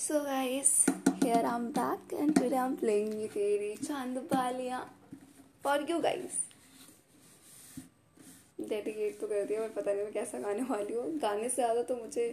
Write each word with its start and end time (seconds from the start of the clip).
So 0.00 0.22
guys, 0.24 0.86
here 1.20 1.42
I'm 1.44 1.72
back 1.72 1.98
and 2.16 2.34
today 2.34 2.56
I'm 2.56 2.74
playing 2.76 3.14
Chand 3.86 4.18
Baliyan 4.32 4.80
for 5.64 5.78
you 5.88 5.96
guys. 6.04 6.36
Dedicate 8.60 9.18
तो 9.20 9.26
कर 9.26 9.44
दिया 9.46 9.60
मैं 9.60 9.72
पता 9.74 9.92
नहीं 9.92 10.04
मैं 10.04 10.12
कैसा 10.12 10.38
गाने 10.38 10.62
वाली 10.70 10.94
हूँ। 10.94 11.04
गाने 11.22 11.48
से 11.48 11.62
ज़्यादा 11.62 11.82
तो 11.90 11.96
मुझे 11.96 12.26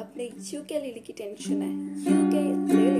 अपने 0.00 0.30
यू 0.52 0.62
के 0.70 0.80
लिली 0.80 1.00
की 1.00 1.12
टेंशन 1.22 1.62
है। 1.62 1.72
यू 2.06 2.18
के 2.30 2.42
लिली 2.76 2.99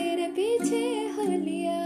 तेरे 0.00 0.26
पीछे 0.36 0.78
हो 1.16 1.22
लिया 1.30 1.78